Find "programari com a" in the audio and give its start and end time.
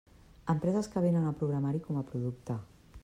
1.43-2.05